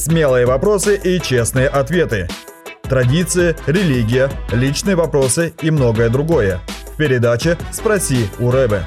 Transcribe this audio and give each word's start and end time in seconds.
Смелые 0.00 0.46
вопросы 0.46 0.96
и 0.96 1.20
честные 1.20 1.68
ответы. 1.68 2.26
Традиции, 2.84 3.54
религия, 3.66 4.30
личные 4.50 4.96
вопросы 4.96 5.52
и 5.60 5.70
многое 5.70 6.08
другое. 6.08 6.60
В 6.94 6.96
передаче 6.96 7.58
«Спроси 7.70 8.24
у 8.38 8.50
Рэбе». 8.50 8.80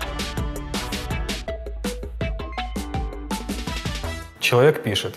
Человек 4.39 4.81
пишет. 4.81 5.13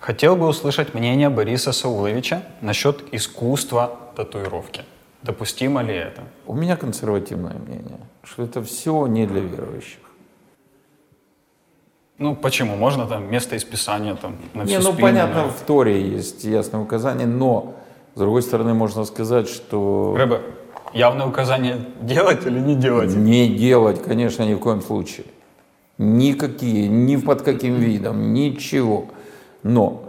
Хотел 0.00 0.36
бы 0.36 0.46
услышать 0.46 0.94
мнение 0.94 1.28
Бориса 1.28 1.72
Сауловича 1.72 2.40
насчет 2.62 3.04
искусства 3.12 3.98
татуировки. 4.16 4.84
Допустимо 5.22 5.82
ли 5.82 5.94
это? 5.94 6.22
У 6.46 6.54
меня 6.54 6.76
консервативное 6.78 7.56
мнение, 7.58 8.00
что 8.22 8.42
это 8.42 8.62
все 8.62 9.06
не 9.06 9.26
для 9.26 9.42
верующих. 9.42 9.98
Ну, 12.18 12.36
почему? 12.36 12.76
Можно 12.76 13.06
там 13.06 13.30
место 13.30 13.56
из 13.56 13.64
Писания 13.64 14.14
там 14.14 14.36
на 14.54 14.64
всю 14.64 14.70
Не, 14.72 14.78
ну 14.78 14.92
спину, 14.92 15.00
понятно, 15.08 15.42
на- 15.42 15.48
в 15.48 15.60
Торе 15.62 16.00
есть 16.00 16.44
ясное 16.44 16.80
указание, 16.80 17.26
но 17.26 17.74
с 18.14 18.18
другой 18.18 18.42
стороны 18.42 18.72
можно 18.74 19.04
сказать, 19.04 19.48
что 19.48 20.14
Рэбе, 20.16 20.40
явное 20.92 21.26
указание 21.26 21.78
делать 22.00 22.46
или 22.46 22.60
не 22.60 22.76
делать? 22.76 23.14
не 23.14 23.48
делать, 23.48 24.02
конечно, 24.02 24.44
ни 24.44 24.54
в 24.54 24.60
коем 24.60 24.80
случае. 24.80 25.26
Никакие, 25.98 26.88
ни 26.88 27.16
под 27.16 27.42
каким 27.42 27.74
видом, 27.76 28.32
ничего. 28.32 29.06
Но, 29.62 30.04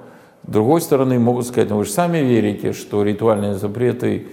с 0.47 0.51
другой 0.51 0.81
стороны, 0.81 1.17
могут 1.19 1.47
сказать, 1.47 1.69
ну 1.69 1.77
вы 1.77 1.85
же 1.85 1.91
сами 1.91 2.19
верите, 2.19 2.73
что 2.73 3.03
ритуальные 3.03 3.55
запреты 3.55 4.27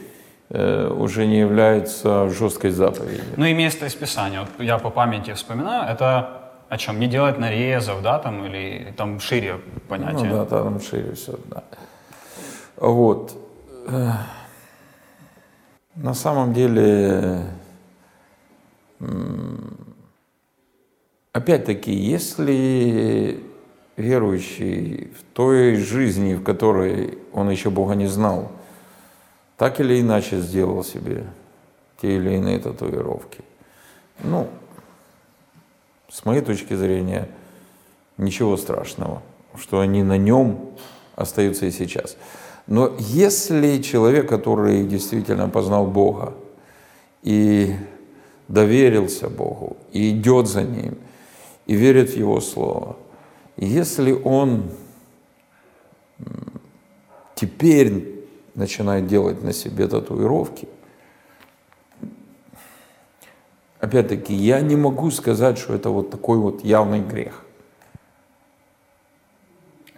э, 0.50 0.88
уже 0.90 1.26
не 1.26 1.38
являются 1.40 2.28
жесткой 2.28 2.70
заповедью. 2.70 3.24
Ну 3.36 3.44
и 3.46 3.54
место 3.54 3.86
из 3.86 3.94
Писания. 3.94 4.40
Вот 4.40 4.48
я 4.64 4.78
по 4.78 4.90
памяти 4.90 5.32
вспоминаю, 5.34 5.90
это 5.90 6.41
о 6.72 6.78
чем? 6.78 6.98
Не 6.98 7.06
делать 7.06 7.38
нарезов, 7.38 8.00
да, 8.00 8.18
там, 8.18 8.46
или 8.46 8.94
там 8.96 9.20
шире 9.20 9.60
понятие. 9.88 10.30
Ну 10.30 10.36
да, 10.36 10.46
там 10.46 10.80
шире 10.80 11.12
все, 11.12 11.38
да. 11.44 11.64
Вот. 12.76 13.36
На 15.94 16.14
самом 16.14 16.54
деле, 16.54 17.44
опять-таки, 21.32 21.92
если 21.92 23.44
верующий 23.98 25.12
в 25.12 25.22
той 25.34 25.76
жизни, 25.76 26.34
в 26.36 26.42
которой 26.42 27.18
он 27.34 27.50
еще 27.50 27.68
Бога 27.68 27.94
не 27.94 28.06
знал, 28.06 28.50
так 29.58 29.78
или 29.78 30.00
иначе 30.00 30.40
сделал 30.40 30.82
себе 30.84 31.26
те 32.00 32.16
или 32.16 32.36
иные 32.36 32.58
татуировки, 32.58 33.44
ну, 34.24 34.48
с 36.22 36.24
моей 36.24 36.40
точки 36.40 36.74
зрения, 36.74 37.28
ничего 38.16 38.56
страшного, 38.56 39.22
что 39.58 39.80
они 39.80 40.04
на 40.04 40.16
нем 40.16 40.70
остаются 41.16 41.66
и 41.66 41.72
сейчас. 41.72 42.16
Но 42.68 42.94
если 42.98 43.82
человек, 43.82 44.28
который 44.28 44.84
действительно 44.86 45.48
познал 45.48 45.88
Бога 45.88 46.34
и 47.24 47.74
доверился 48.46 49.28
Богу, 49.28 49.76
и 49.90 50.10
идет 50.10 50.46
за 50.46 50.62
Ним, 50.62 50.96
и 51.66 51.74
верит 51.74 52.10
в 52.10 52.16
Его 52.16 52.40
Слово, 52.40 52.96
если 53.56 54.12
он 54.12 54.70
теперь 57.34 58.24
начинает 58.54 59.08
делать 59.08 59.42
на 59.42 59.52
себе 59.52 59.88
татуировки, 59.88 60.68
опять-таки, 63.82 64.32
я 64.32 64.60
не 64.60 64.76
могу 64.76 65.10
сказать, 65.10 65.58
что 65.58 65.74
это 65.74 65.90
вот 65.90 66.10
такой 66.10 66.38
вот 66.38 66.64
явный 66.64 67.00
грех. 67.00 67.44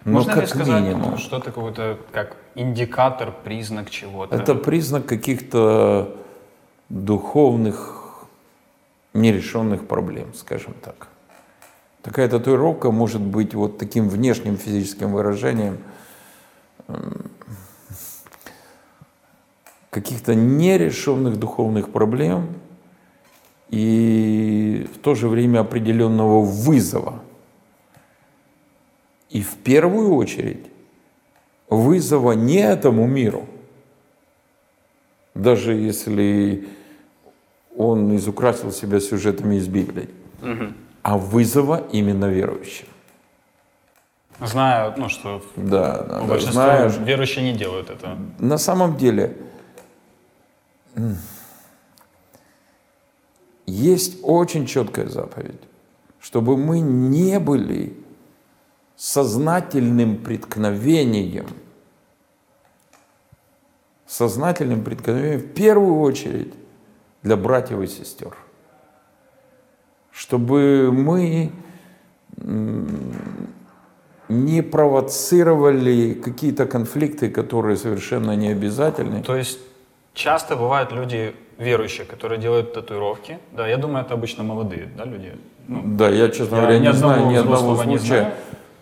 Но 0.03 0.13
Можно 0.13 0.31
ли 0.31 0.39
как 0.41 0.49
сказать, 0.49 0.83
минимум. 0.83 1.11
ну, 1.11 1.17
что 1.17 1.37
это 1.37 1.45
какой-то 1.51 1.97
как 2.11 2.35
индикатор, 2.55 3.31
признак 3.43 3.89
чего-то? 3.89 4.35
Это 4.35 4.55
признак 4.55 5.05
каких-то 5.05 6.15
духовных 6.89 8.25
нерешенных 9.13 9.87
проблем, 9.87 10.33
скажем 10.33 10.73
так. 10.83 11.07
Такая 12.01 12.27
татуировка 12.27 12.91
может 12.91 13.21
быть 13.21 13.55
вот 13.55 13.77
таким 13.77 14.09
внешним 14.09 14.57
физическим 14.57 15.11
выражением 15.11 15.77
каких-то 19.89 20.35
нерешенных 20.35 21.39
духовных 21.39 21.91
проблем 21.91 22.49
и 23.69 24.87
в 24.93 24.99
то 24.99 25.15
же 25.15 25.27
время 25.27 25.59
определенного 25.61 26.41
вызова. 26.41 27.21
И 29.29 29.41
в 29.41 29.55
первую 29.55 30.15
очередь 30.15 30.65
вызова 31.69 32.33
не 32.33 32.59
этому 32.59 33.07
миру, 33.07 33.47
даже 35.33 35.73
если 35.73 36.67
он 37.75 38.15
изукрасил 38.15 38.71
себя 38.71 38.99
сюжетами 38.99 39.55
из 39.55 39.67
Библии, 39.67 40.09
а 41.01 41.17
вызова 41.17 41.83
именно 41.91 42.25
верующим. 42.25 42.87
Знаю, 44.41 44.93
ну, 44.97 45.07
что 45.09 45.41
Да, 45.55 46.03
да, 46.03 46.23
большинство 46.23 46.61
знаешь, 46.61 46.97
верующие 46.97 47.51
не 47.51 47.57
делают 47.57 47.89
это. 47.89 48.17
на 48.37 48.57
самом 48.57 48.97
деле 48.97 49.37
есть 53.85 54.19
очень 54.23 54.65
четкая 54.65 55.07
заповедь, 55.07 55.61
чтобы 56.19 56.57
мы 56.57 56.79
не 56.79 57.39
были 57.39 57.93
сознательным 58.95 60.17
преткновением, 60.17 61.47
сознательным 64.07 64.83
преткновением 64.83 65.39
в 65.39 65.53
первую 65.53 65.99
очередь 65.99 66.53
для 67.23 67.35
братьев 67.35 67.81
и 67.81 67.87
сестер. 67.87 68.35
Чтобы 70.11 70.91
мы 70.91 71.51
не 74.29 74.61
провоцировали 74.63 76.13
какие-то 76.13 76.65
конфликты, 76.65 77.29
которые 77.29 77.77
совершенно 77.77 78.35
не 78.35 78.49
обязательны. 78.49 79.21
То 79.21 79.35
есть 79.35 79.59
часто 80.13 80.55
бывают 80.55 80.91
люди 80.91 81.35
верующие, 81.57 82.05
которые 82.05 82.39
делают 82.39 82.73
татуировки. 82.73 83.39
Да, 83.51 83.67
я 83.67 83.77
думаю, 83.77 84.05
это 84.05 84.13
обычно 84.13 84.43
молодые, 84.43 84.89
да, 84.97 85.05
люди. 85.05 85.33
Ну, 85.67 85.81
Да, 85.85 86.09
я, 86.09 86.29
честно 86.29 86.55
Я 86.55 86.61
говоря, 86.61 86.79
не 86.79 86.93
знаю 86.93 87.27
ни 87.27 87.35
одного 87.35 87.55
взрослого 87.55 87.83
не 87.89 87.97
случая. 87.97 88.19
знаю. 88.19 88.33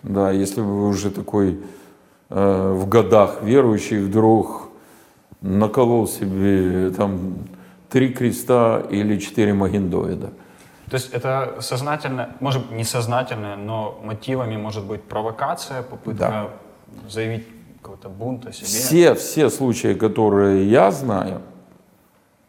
Да, 0.02 0.30
если 0.30 0.60
вы 0.60 0.88
уже 0.88 1.10
такой 1.10 1.58
э, 2.30 2.72
в 2.72 2.88
годах 2.88 3.42
верующий 3.42 3.98
вдруг 3.98 4.68
наколол 5.40 6.06
себе 6.08 6.90
там 6.90 7.34
три 7.88 8.12
креста 8.12 8.82
или 8.90 9.18
четыре 9.18 9.54
магендоида. 9.54 10.32
То 10.90 10.94
есть 10.96 11.10
это 11.12 11.54
сознательно, 11.60 12.28
может 12.40 12.70
несознательно, 12.70 13.56
но 13.56 13.98
мотивами 14.04 14.56
может 14.56 14.84
быть 14.84 15.02
провокация, 15.02 15.82
попытка 15.82 16.28
Да. 16.28 16.48
заявить 17.08 17.46
какой-то 17.82 18.08
бунт 18.08 18.46
о 18.46 18.52
себе. 18.52 18.66
Все, 18.66 19.14
все 19.14 19.48
случаи, 19.48 19.94
которые 19.94 20.68
я 20.70 20.90
знаю, 20.90 21.40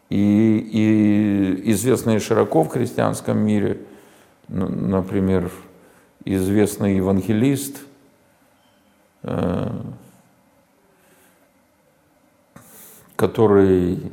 и, 0.08 0.58
и 0.72 1.72
известные 1.72 2.20
широко 2.20 2.62
в 2.62 2.68
христианском 2.68 3.38
мире, 3.38 3.80
например, 4.48 5.50
известный 6.24 6.96
евангелист, 6.96 7.78
э, 9.22 9.70
который, 13.16 14.12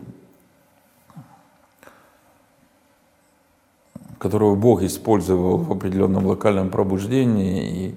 которого 4.18 4.56
Бог 4.56 4.82
использовал 4.82 5.58
в 5.58 5.72
определенном 5.72 6.26
локальном 6.26 6.70
пробуждении, 6.70 7.68
и, 7.68 7.96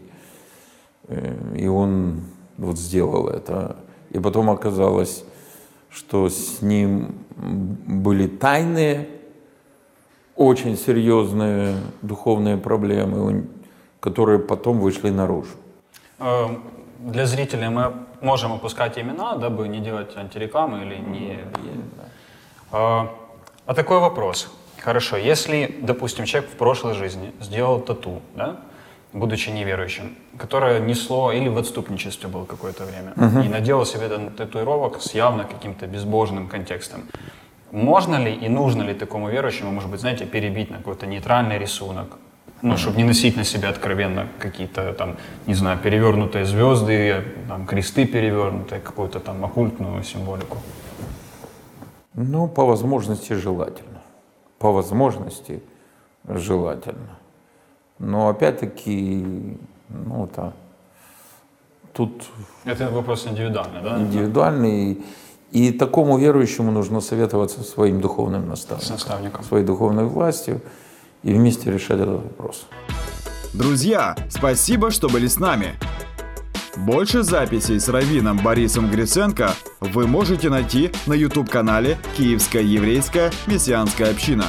э, 1.09 1.57
и 1.57 1.67
он 1.67 2.23
вот 2.59 2.79
сделал 2.79 3.29
это. 3.29 3.77
И 4.11 4.19
потом 4.19 4.51
оказалось, 4.51 5.25
что 5.97 6.29
с 6.29 6.61
ним 6.61 7.15
были 7.37 8.27
тайные, 8.27 9.09
очень 10.37 10.77
серьезные 10.77 11.77
духовные 12.03 12.59
проблемы, 12.59 13.47
которые 14.01 14.39
потом 14.39 14.79
вышли 14.79 15.09
наружу. 15.09 15.55
Э, 16.19 16.49
Для 17.01 17.25
зрителей 17.27 17.69
мы 17.69 17.93
можем 18.21 18.53
опускать 18.53 18.99
имена, 18.99 19.37
дабы 19.37 19.69
не 19.69 19.81
делать 19.81 20.17
антирекламы 20.17 20.83
или 20.85 20.97
не... 20.97 21.39
Э, 22.73 23.07
А 23.67 23.75
такой 23.75 23.99
вопрос. 23.99 24.49
Хорошо, 24.79 25.17
если, 25.17 25.79
допустим, 25.83 26.27
человек 26.27 26.51
в 26.51 26.57
прошлой 26.57 26.95
жизни 26.95 27.33
сделал 27.41 27.81
тату, 27.81 28.21
да, 28.37 28.61
будучи 29.19 29.51
неверующим, 29.51 30.15
которое 30.37 30.81
несло 30.81 31.33
или 31.33 31.49
в 31.49 31.57
отступничестве 31.59 32.29
был 32.29 32.45
какое-то 32.45 32.85
время, 32.85 33.13
и 33.45 33.49
наделал 33.49 33.87
себе 33.87 34.09
татуировок 34.37 35.01
с 35.01 35.15
явно 35.15 35.45
каким-то 35.45 35.87
безбожным 35.87 36.49
контекстом, 36.49 37.01
можно 37.73 38.17
ли 38.17 38.33
и 38.33 38.49
нужно 38.49 38.85
ли 38.85 38.95
такому 38.95 39.29
верующему, 39.31 39.73
может 39.73 39.91
быть, 39.91 40.01
знаете, 40.01 40.27
перебить 40.27 40.71
на 40.71 40.77
какой-то 40.77 41.07
нейтральный 41.07 41.59
рисунок, 41.59 42.19
Ну, 42.63 42.77
чтобы 42.77 42.97
не 42.97 43.05
носить 43.05 43.37
на 43.37 43.45
себе 43.45 43.69
откровенно 43.69 44.27
какие-то 44.39 44.93
там, 44.93 45.17
не 45.47 45.55
знаю, 45.55 45.79
перевернутые 45.79 46.45
звезды, 46.45 47.23
там, 47.49 47.67
кресты 47.67 48.07
перевернутые, 48.07 48.81
какую-то 48.81 49.21
там 49.21 49.45
оккультную 49.45 50.03
символику. 50.03 50.59
Ну, 52.15 52.49
по 52.49 52.65
возможности 52.65 53.35
желательно. 53.35 54.01
По 54.59 54.73
возможности 54.73 55.61
желательно. 56.25 57.19
Но 57.99 58.29
опять-таки, 58.29 59.25
ну, 59.89 60.25
это 60.25 60.53
тут 61.93 62.25
Это 62.65 62.91
вопрос 62.91 63.27
индивидуальный, 63.27 63.83
да? 63.83 63.99
индивидуальный. 63.99 65.05
И 65.53 65.73
такому 65.73 66.19
верующему 66.19 66.71
нужно 66.71 67.01
советоваться 67.01 67.63
со 67.63 67.71
своим 67.71 68.01
духовным 68.01 68.45
С 68.45 68.49
наставником, 68.49 68.93
наставником. 68.93 69.45
своей 69.45 69.65
духовной 69.65 70.05
властью 70.05 70.61
и 71.23 71.33
вместе 71.33 71.71
решать 71.73 72.01
этот 72.01 72.23
вопрос. 72.23 72.67
Друзья, 73.55 74.17
спасибо, 74.29 74.91
что 74.91 75.09
были 75.09 75.29
с 75.29 75.39
нами. 75.39 75.75
Больше 76.77 77.23
записей 77.23 77.81
с 77.81 77.89
раввином 77.89 78.39
Борисом 78.43 78.91
Гриценко 78.91 79.53
вы 79.81 80.07
можете 80.07 80.51
найти 80.51 80.91
на 81.07 81.15
YouTube-канале 81.15 81.97
«Киевская 82.19 82.63
еврейская 82.63 83.31
мессианская 83.47 84.11
община». 84.11 84.45